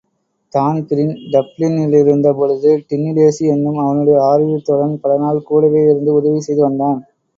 Dan Breen 0.53 1.11
டப்ளினிலிருந்த 1.33 2.29
பொழுது 2.33 2.71
டின்னிலேஸி 2.89 3.43
என்னும் 3.47 3.79
அவனுடைய 3.79 4.17
ஆருயிர்த் 4.23 4.67
தோழன் 4.69 4.99
பலநாள் 4.99 5.47
கூடவேயிருந்து 5.49 6.11
உதவி 6.19 6.41
செய்து 6.41 6.61
வந்தான். 6.61 6.99